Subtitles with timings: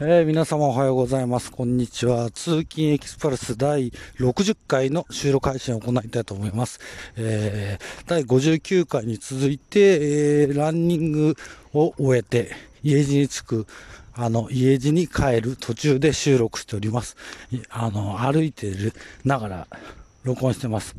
[0.00, 1.52] えー、皆様おはようございます。
[1.52, 2.30] こんにちは。
[2.30, 6.80] 通勤エキスプレス第60回の収録配信を行いたいと思います。
[7.16, 9.80] えー、第59回に続いて、
[10.40, 11.36] えー、ランニング
[11.74, 12.52] を終えて、
[12.82, 13.66] 家路に着く、
[14.14, 17.16] あの、家路に帰る途中で収録しております。
[17.68, 19.66] あの、歩いてるながら、
[20.24, 20.94] 録音してます。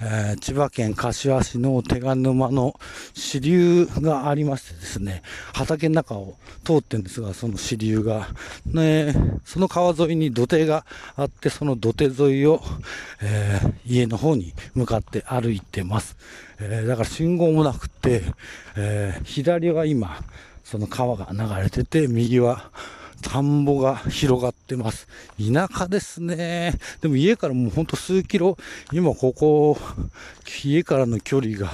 [0.00, 2.78] えー、千葉県柏市の手賀沼の
[3.12, 5.22] 支流がありましてですね、
[5.52, 8.28] 畑の中を通ってるんですが、その支流が、
[8.66, 9.14] ね、
[9.44, 12.62] その川沿いに土手があって、その土手沿いを、
[13.20, 16.16] えー、家の方に向かって歩いてます。
[16.60, 18.22] えー、だから信号もなくて、
[18.76, 20.22] え左は今、
[20.62, 22.70] その川が流れてて、右は
[23.22, 25.08] 田んぼが広がってます。
[25.38, 26.74] 田舎ですね。
[27.00, 28.56] でも家からもうほんと数キロ、
[28.92, 29.78] 今ここ、
[30.62, 31.70] 家からの距離が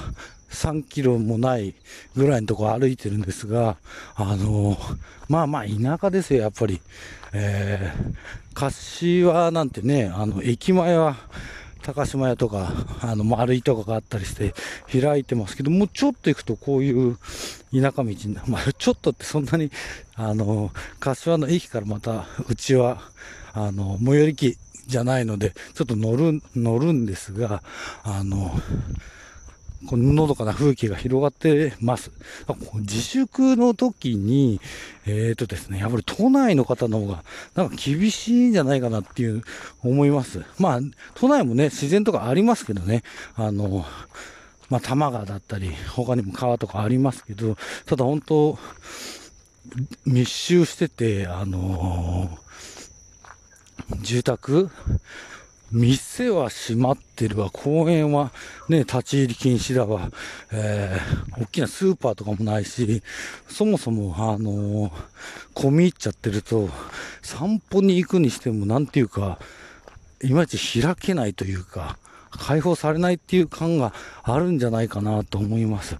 [0.49, 1.75] 3キロもない
[2.15, 3.77] ぐらいのとこ歩いてるんですが、
[4.15, 4.77] あの
[5.27, 6.81] まあまあ田舎ですよ、やっぱり。
[7.33, 8.13] えー、
[8.53, 11.17] 柏なんてね、あの、駅前は、
[11.85, 14.55] 高島屋とか、あの、丸いとかがあったりして
[14.99, 17.17] 開いてますけど、もうちょっと行くとこういう
[17.71, 19.69] 田舎道に、まあ、ちょっとってそんなに、
[20.15, 23.01] あの、柏の駅からまた、うちは、
[23.53, 27.61] あの、最寄り駅じゃないので、ちょっと乗る、乗るんですが、
[28.03, 28.59] あの、
[29.87, 32.11] こののどかな風景が広がってます。
[32.81, 34.59] 自粛の時に、
[35.05, 37.23] えっ、ー、とですね、やっぱり都内の方の方が、
[37.55, 39.43] なんか厳しいんじゃないかなっていう
[39.83, 40.43] 思います。
[40.59, 40.79] まあ、
[41.15, 43.03] 都内もね、自然とかありますけどね、
[43.35, 43.85] あの、
[44.69, 47.55] まあ、多摩川だったり、他にも川とかありますけど、
[47.85, 48.57] ただ本当、
[50.05, 54.69] 密集してて、あのー、住宅
[55.71, 58.31] 店は閉まってるわ、公園は
[58.69, 60.09] ね、立ち入り禁止だわ、
[60.51, 63.01] えー、大きなスーパーとかもないし、
[63.47, 64.91] そもそも、あのー、
[65.55, 66.69] 込み入っちゃってると、
[67.21, 69.39] 散歩に行くにしても、なんていうか、
[70.23, 71.97] いまいち開けないというか、
[72.31, 73.93] 解放されないっていう感が
[74.23, 75.97] あるんじゃないかなと思います。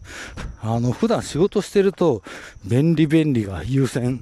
[0.61, 2.23] あの、普段仕事してると、
[2.65, 4.21] 便利便利が優先。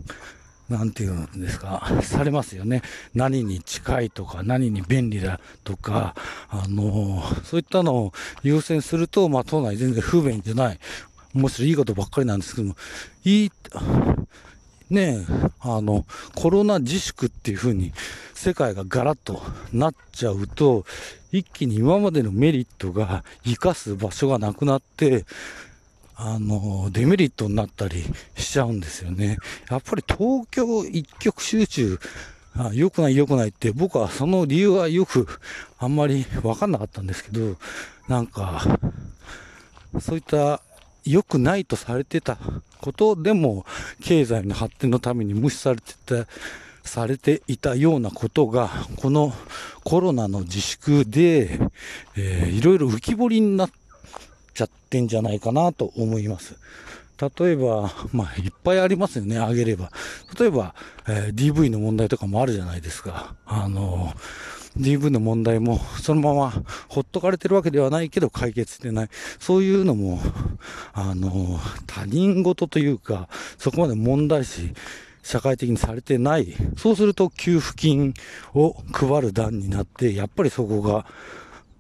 [0.70, 2.82] なんていうんですか、されますよね。
[3.14, 6.16] 何に近いとか、何に便利だとか、
[6.50, 8.14] あのそういったのを
[8.44, 10.80] 優先すると、まあ、党内全然不便じゃない。
[11.34, 12.76] むしろいいことばっかりなんですけども、
[13.24, 13.52] いい、
[14.90, 17.92] ねえあの、コロナ自粛っていう風に
[18.34, 19.42] 世界がガラッと
[19.72, 20.86] なっちゃうと、
[21.32, 25.26] 一気に今までのメリットが活かす場所がなくなって、
[26.16, 28.04] あの、デメリットになったり
[28.36, 29.38] しちゃうんですよね。
[29.70, 32.00] やっぱり東京一極集中、
[32.56, 35.28] あ良くない良くないって僕はその理由はよく
[35.80, 37.58] あんまりわかんなかったんですけど、
[38.08, 38.80] なんか、
[40.00, 40.62] そういった
[41.06, 42.38] 良くないとされてた
[42.80, 43.66] ことでも
[44.02, 46.28] 経済の発展のために無視されてた、
[46.84, 49.34] されていたようなことが、この
[49.84, 51.60] コロナの自粛で、
[52.16, 53.83] えー、いろいろ浮き彫りになって
[54.54, 56.56] ちゃってんじゃないかなと思います。
[57.40, 59.92] 例えば、 まあ、いっぱいありますよね、あげれば。
[60.40, 60.76] 例えば、
[61.08, 63.36] えー、DV の問題とかもあるじゃないですか。
[63.46, 64.14] あの、
[64.78, 66.52] DV の問題もそのまま
[66.88, 69.10] ほっとかれてるわけではないけど解決してない。
[69.40, 70.20] そういうのも、
[70.94, 74.74] あの、他人事というか、そこまで問題視、
[75.22, 76.56] 社会的にされてない。
[76.76, 78.14] そうすると給付金
[78.54, 81.06] を配る段になって、やっぱりそこが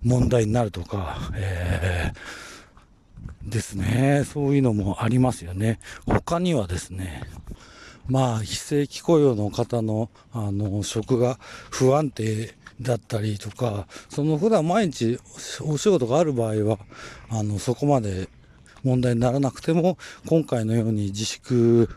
[0.03, 2.52] 問題になるとか、えー
[3.45, 4.23] ですね。
[4.25, 5.79] そういうのもありますよね。
[6.05, 7.23] 他にはですね、
[8.07, 11.39] まあ、非正規雇用の方の、あの、職が
[11.69, 15.19] 不安定だったりとか、その普段毎日
[15.61, 16.79] お仕事がある場合は、
[17.29, 18.27] あの、そこまで
[18.83, 21.89] 問題にならなくても、今回のように自粛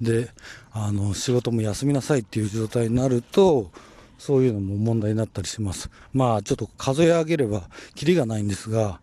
[0.00, 0.30] で、
[0.72, 3.70] あの、仕事も休みなさいっていう状態になると、
[4.18, 5.90] そういうのも問題になったりします。
[6.12, 9.00] まあ、ちょっと数え上げれば、キリがないんですが、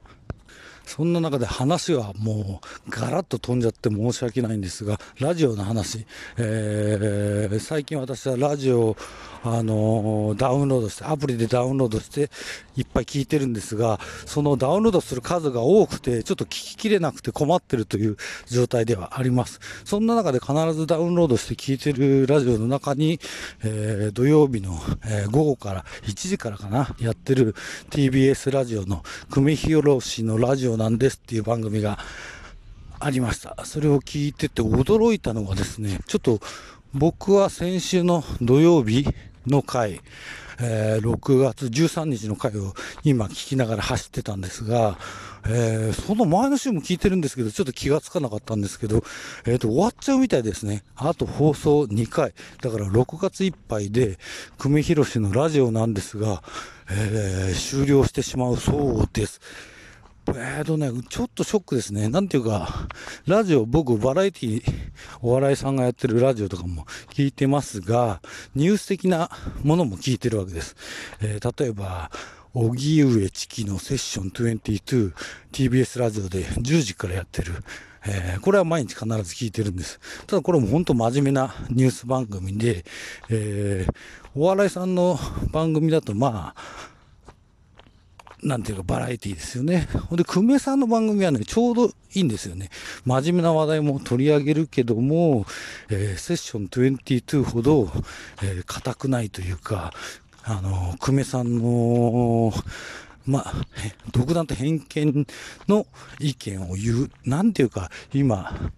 [0.90, 6.08] そんな中で話はもうガラッと飛んじゃって申し訳ないんですが、ラジオの話、
[6.38, 8.98] えー、最近私はラジオを
[9.44, 12.32] あのダウンロードして、アプリでダウンロードして、
[12.76, 19.60] いっぱい聞いてるんですが、そのダウンロードする数が多くて、ちょっと聞ききれなくて困ってるという状態ではあります。
[19.86, 23.20] そんな中で必ずダウンロードして聞いてるラジオの中に、
[23.64, 27.56] えー、土曜日の、えー、午後から1時からかな、やってる
[27.92, 32.00] TBS ラジオの久米宏氏のラジオなんですっていう番組が
[33.00, 33.64] ありました。
[33.66, 36.40] それを聞いてて驚いたのがですね、ちょっと
[36.94, 39.06] 僕は先週の土曜日
[39.46, 40.02] の回、
[40.62, 42.74] えー、6月13日の回を
[43.04, 44.98] 今聞きながら走ってたんですが、
[45.48, 49.04] えー、その前の週も聞いてるんですけど、ちょっと気がつかなかったんですけど、
[49.46, 50.84] えっ、ー、と、終わっちゃうみたいですね。
[50.96, 52.34] あと放送2回。
[52.62, 54.18] だから6月いっぱいで、
[54.58, 56.44] 久米宏のラジオなんですが、
[56.92, 59.40] えー、終了してしまうそうです。
[60.36, 62.10] えーとね、ちょっとショックですね。
[62.10, 62.88] なんていうか、
[63.26, 64.64] ラジオ、僕、バラエティ、
[65.22, 68.22] お笑いさんがやってるラジオとかも聞いてますが、
[68.56, 69.30] ニュース的な
[69.64, 70.76] ものも聞いてるわけです。
[71.22, 72.12] えー、例えば、
[72.54, 75.14] 荻上チキのセッション22、
[75.52, 77.54] TBS ラジオで10時からやってる。
[78.06, 80.00] えー、これは毎日必ず聞いてるんです。
[80.26, 82.86] ただこれも本当真面目なニュース番組で、
[83.30, 83.94] えー、
[84.36, 85.20] お笑いさんの
[85.52, 86.62] 番組だとまあ、
[88.44, 89.88] なんていうかバラエティですよね。
[90.10, 92.70] ほんで、久米さんの番組はね、ちょうどいいんですよね。
[93.06, 95.46] 真面目な話題も取り上げるけども、
[95.90, 97.92] えー、セッション22ほど、
[98.42, 99.94] えー、硬くないというか、
[100.44, 102.54] あの、久米さんの、
[103.26, 103.54] まあ、
[104.12, 105.28] 独断と偏見
[105.68, 105.86] の
[106.20, 107.12] 意見を言う。
[107.26, 108.72] なんていうか、今、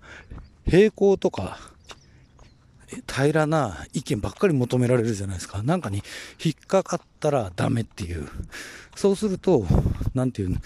[0.65, 1.59] 平行とか、
[3.07, 5.63] 平らな意見ばっかり求められるじゃないですか。
[5.63, 6.03] なんかに
[6.43, 8.27] 引っかかったらダメっていう。
[8.95, 9.65] そうすると、
[10.13, 10.57] なんていうの、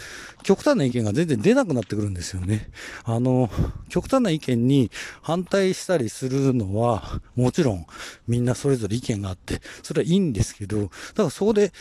[0.44, 2.70] 極端な意見が全然出なくなってくるんですよね。
[3.04, 3.50] あの、
[3.90, 4.92] 極端な意見に
[5.22, 7.86] 反対したりするのは、もちろん
[8.28, 10.92] みんなそれぞれ意見があって、それはいいんですけど、だか
[11.24, 11.72] らそこで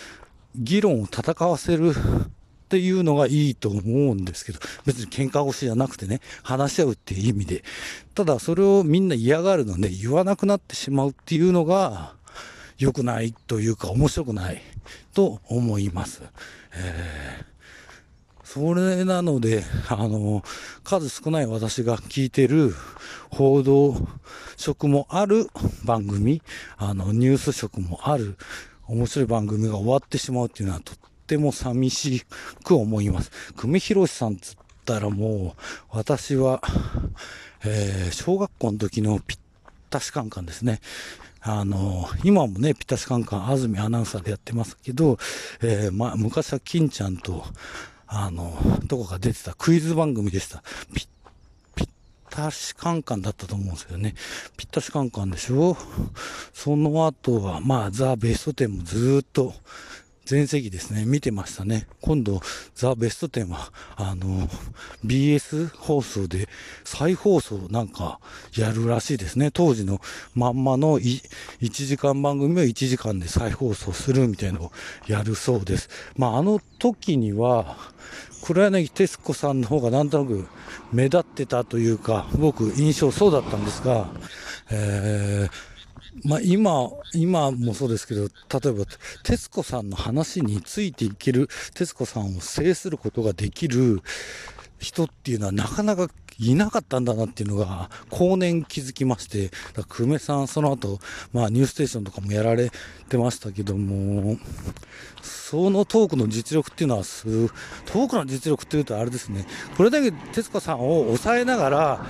[0.55, 1.94] 議論を戦わせる
[2.74, 7.62] っていうのがいいと思うんですけど、別に喧嘩腰じゃなくてね、話し合うっていう意味で。
[8.16, 12.14] ただそれをみんな嫌がるので言わなくなってしまうっていうのが
[12.76, 14.60] 良くないというか面白くない
[15.12, 16.22] と思います。
[16.74, 20.42] えー、それなので、あの、
[20.82, 22.74] 数少ない私が聞いてる
[23.30, 23.96] 報道
[24.56, 25.46] 色もある
[25.84, 26.42] 番組、
[26.76, 28.36] あの、ニュース色もある
[28.88, 32.24] 面白い番組が終わってしまうっていうのはとっても寂し
[32.62, 33.30] く思います。
[33.56, 36.62] 久米宏さんつったらもう、私は、
[37.64, 39.38] えー、小学校の時のぴっ
[39.90, 40.80] たしカンカンですね。
[41.40, 45.18] あの、今もね、ぴったしカンカン、安住アナウンサーでやってますけど、
[45.62, 47.44] えー、ま昔は金ちゃんと、
[48.06, 48.56] あの、
[48.86, 50.62] どこか出てたクイズ番組でした。
[50.94, 51.88] ぴっ
[52.30, 54.14] たしカンカンだったと思うんですけどね。
[54.56, 55.76] ぴったしカンカンでしょ？
[56.52, 59.54] その後は、まあ、ザ・ベスト10もずっと
[60.24, 61.86] 全席ですね、見てましたね。
[62.00, 62.40] 今度、
[62.74, 64.48] ザ・ベスト10は、あの、
[65.04, 66.48] BS 放送で
[66.84, 68.20] 再放送なんか
[68.56, 69.50] やるらしいですね。
[69.50, 70.00] 当時の
[70.34, 74.72] まんまの1時間番組を1時間で再放送するみたいなのを
[75.06, 75.90] やるそうです。
[76.16, 77.76] まあ、あの時には、
[78.42, 80.46] 黒柳徹子さんの方がなんとなく
[80.92, 84.08] 目立ってたというか、僕印象そうだったんですが、
[84.70, 85.73] えー
[86.22, 88.84] まあ、今、今もそうですけど、例えば、
[89.25, 94.00] 徹子さんの話についていける、徹子さんを制することができる
[94.78, 96.08] 人っていうのはなかなか
[96.38, 100.99] いなかったんだなっていうのが、後年気づきまして、だ久米さん、その後、
[101.32, 102.70] まあ、ニューステーションとかもやられ
[103.08, 104.37] てましたけども、
[105.22, 107.49] そのトークの実力っていうのはす、
[107.87, 109.46] トークの実力っていうとあれですね、
[109.76, 112.06] これだけ徹子さんを抑えながら、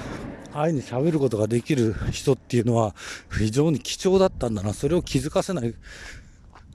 [0.54, 2.94] 愛に喋ることができる人っていうのは
[3.36, 4.72] 非常に貴重だったんだな。
[4.72, 5.74] それを気づかせない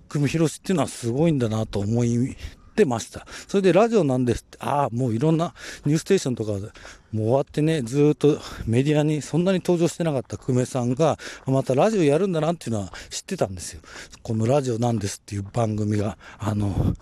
[0.10, 2.36] 久米宏っていうのはすごいんだなと思い
[2.76, 3.26] てました。
[3.48, 5.54] それでラジオなんですって、ああ、もういろんな
[5.86, 6.70] ニューステーションとかもう
[7.12, 13.82] 終わってね、ずっとメディアにそんなに登場してなかった久米さんが、またラジオやるんだなっていうのは知ってたんですよ。
[14.24, 16.96] このラジオなんですっていう番組が、あの、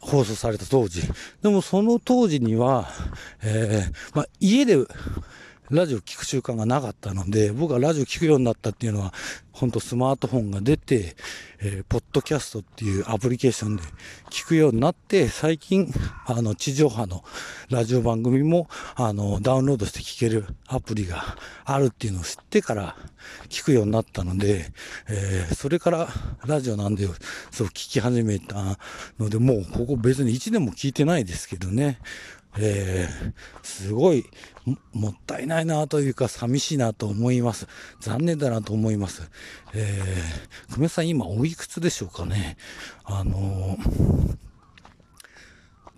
[0.00, 1.02] 放送された当時。
[1.42, 2.88] でもその当時には、
[3.42, 4.78] えー、まあ、家で
[5.70, 9.12] ラジオ聞く習慣がなかったので、僕はラジオ聞くようになったっていうのは、
[9.50, 11.16] 本当スマートフォンが出て、
[11.60, 13.82] えー、ポッドキャストっていうアプリケーションで
[14.30, 15.92] 聞くようになって、最近、
[16.26, 17.24] あの、地上波の
[17.70, 22.96] ラジオ番組も、あの、ダウンロードして聞けるアプリがあるっていうのを知ってから
[23.48, 24.66] 聞くようになったので、
[25.08, 26.08] えー、それから
[26.46, 27.08] ラジオなんで、
[27.50, 28.78] そう聞き始めた
[29.18, 31.98] ので、もうここ別に1年も聞いてないですけどね、
[32.58, 33.32] えー、
[33.62, 34.24] すごい
[34.92, 37.66] もったいないなというか寂しいなと思います。
[38.00, 39.30] 残念だなと思います。
[39.74, 42.56] えー、久米さん今おいくつでしょうかね。
[43.04, 44.36] あのー、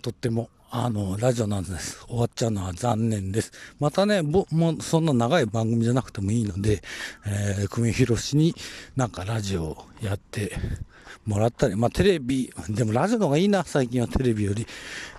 [0.01, 2.05] とってもあの、ラジオなんです。
[2.05, 3.51] 終わっちゃうのは残念です。
[3.79, 6.83] またね、もうそんな長い番組じゃなくてもいいので、
[7.25, 8.53] えー、久米宏に
[8.95, 10.55] なんかラジオをやって
[11.25, 14.67] もらったり、まあテレビ、でもラジオの方がいいな、最近はテレビより。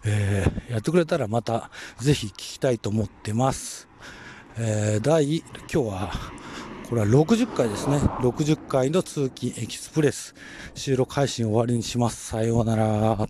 [0.05, 3.89] えー、やってくれたらまたぜひ聞きたいと思ってます。
[4.57, 6.13] えー、第、今日は
[6.89, 7.97] これは60回ですね。
[7.97, 10.33] 60回の通勤エキスプレス。
[10.77, 12.27] 収録配信終わりにします。
[12.27, 13.29] さようなら。